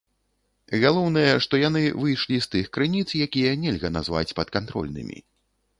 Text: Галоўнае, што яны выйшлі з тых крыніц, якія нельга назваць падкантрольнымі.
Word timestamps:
Галоўнае, 0.83 1.33
што 1.47 1.59
яны 1.67 1.83
выйшлі 2.05 2.41
з 2.47 2.49
тых 2.57 2.65
крыніц, 2.79 3.07
якія 3.27 3.51
нельга 3.67 3.95
назваць 3.99 4.29
падкантрольнымі. 4.43 5.17